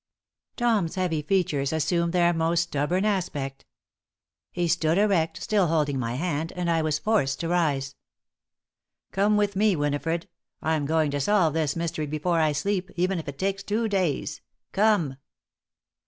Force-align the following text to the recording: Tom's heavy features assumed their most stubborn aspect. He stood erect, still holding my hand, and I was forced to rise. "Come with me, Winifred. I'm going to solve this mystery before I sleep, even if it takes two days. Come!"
Tom's 0.55 0.95
heavy 0.95 1.21
features 1.21 1.71
assumed 1.71 2.11
their 2.11 2.33
most 2.33 2.63
stubborn 2.63 3.05
aspect. 3.05 3.65
He 4.51 4.67
stood 4.67 4.97
erect, 4.97 5.39
still 5.43 5.67
holding 5.67 5.99
my 5.99 6.15
hand, 6.15 6.51
and 6.53 6.71
I 6.71 6.81
was 6.81 6.97
forced 6.97 7.39
to 7.41 7.47
rise. 7.47 7.93
"Come 9.11 9.37
with 9.37 9.55
me, 9.55 9.75
Winifred. 9.75 10.27
I'm 10.59 10.87
going 10.87 11.11
to 11.11 11.21
solve 11.21 11.53
this 11.53 11.75
mystery 11.75 12.07
before 12.07 12.39
I 12.39 12.51
sleep, 12.51 12.89
even 12.95 13.19
if 13.19 13.27
it 13.27 13.37
takes 13.37 13.61
two 13.61 13.87
days. 13.87 14.41
Come!" 14.71 15.17